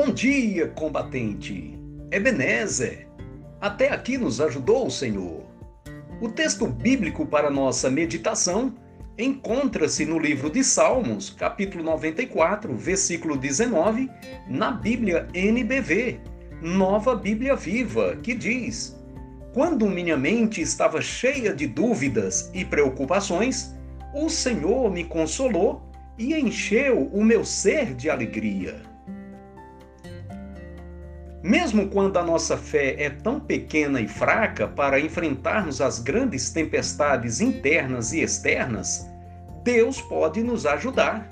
[0.00, 1.76] Bom dia, combatente.
[2.12, 3.08] Ebenezer.
[3.60, 5.44] Até aqui nos ajudou o Senhor.
[6.20, 8.72] O texto bíblico para nossa meditação
[9.18, 14.08] encontra-se no livro de Salmos, capítulo 94, versículo 19,
[14.48, 16.20] na Bíblia NBV,
[16.62, 18.96] Nova Bíblia Viva, que diz:
[19.52, 23.74] Quando minha mente estava cheia de dúvidas e preocupações,
[24.14, 25.82] o Senhor me consolou
[26.16, 28.87] e encheu o meu ser de alegria.
[31.42, 37.40] Mesmo quando a nossa fé é tão pequena e fraca para enfrentarmos as grandes tempestades
[37.40, 39.08] internas e externas,
[39.62, 41.28] Deus pode nos ajudar.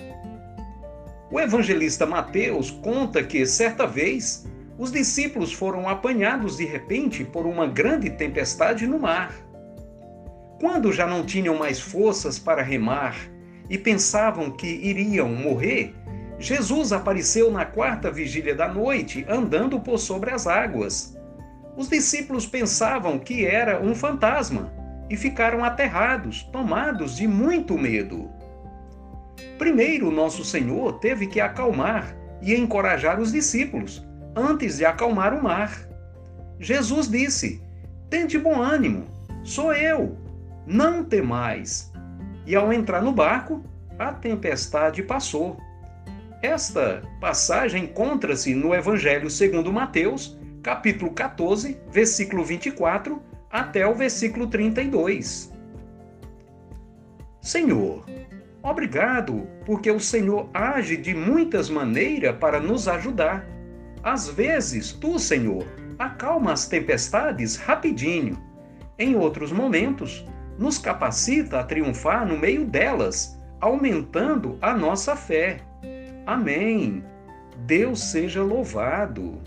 [1.31, 4.47] O evangelista Mateus conta que, certa vez,
[4.79, 9.35] os discípulos foram apanhados de repente por uma grande tempestade no mar.
[10.61, 13.17] Quando já não tinham mais forças para remar
[13.69, 15.95] e pensavam que iriam morrer,
[16.39, 21.17] Jesus apareceu na quarta vigília da noite, andando por sobre as águas.
[21.77, 24.73] Os discípulos pensavam que era um fantasma
[25.09, 28.31] e ficaram aterrados, tomados de muito medo.
[29.59, 35.89] Primeiro, nosso Senhor teve que acalmar e encorajar os discípulos, antes de acalmar o mar.
[36.59, 37.63] Jesus disse:
[38.11, 39.07] Tente bom ânimo,
[39.43, 40.17] sou eu,
[40.67, 41.93] não temais.
[42.47, 43.65] E ao entrar no barco,
[43.99, 45.57] a tempestade passou.
[46.47, 55.53] Esta passagem encontra-se no Evangelho segundo Mateus, capítulo 14, versículo 24 até o versículo 32.
[57.43, 58.05] Senhor,
[58.63, 63.45] obrigado, porque o Senhor age de muitas maneiras para nos ajudar.
[64.01, 65.67] Às vezes, tu, Senhor,
[65.99, 68.41] acalma as tempestades rapidinho.
[68.97, 70.25] Em outros momentos,
[70.57, 75.61] nos capacita a triunfar no meio delas, aumentando a nossa fé.
[76.27, 77.05] Amém.
[77.67, 79.41] Deus seja louvado.